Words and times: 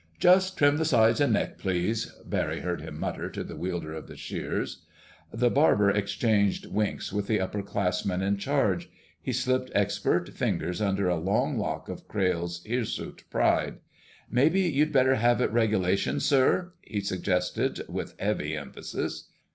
"Just 0.17 0.57
trim 0.57 0.77
the 0.77 0.83
sides 0.83 1.21
and 1.21 1.31
neck, 1.31 1.59
please," 1.59 2.07
Barry 2.25 2.61
heard 2.61 2.81
him 2.81 2.99
mutter 2.99 3.29
to 3.29 3.43
the 3.43 3.55
wielder 3.55 3.93
of 3.93 4.07
the 4.07 4.15
shears. 4.17 4.83
The 5.31 5.51
barber 5.51 5.91
exchanged 5.91 6.65
winks 6.65 7.13
with 7.13 7.27
the 7.27 7.37
upperclassman 7.37 8.23
in 8.23 8.37
charge. 8.37 8.89
He 9.21 9.31
slipped 9.31 9.69
expert 9.75 10.29
fingers 10.29 10.81
under 10.81 11.07
a 11.07 11.17
long 11.19 11.59
lock 11.59 11.87
of 11.87 12.07
Crayle's 12.07 12.65
hirsute 12.65 13.25
pride. 13.29 13.75
"Maybe 14.27 14.61
you'd 14.61 14.91
better 14.91 15.17
have 15.17 15.39
it 15.39 15.51
regulation, 15.51 16.19
sir," 16.19 16.73
he 16.81 17.01
suggested 17.01 17.81
with 17.87 18.15
heavy 18.19 18.57
emphasis. 18.57 19.27